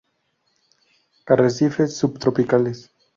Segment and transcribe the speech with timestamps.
[1.27, 2.89] Arrecifes subtropicales.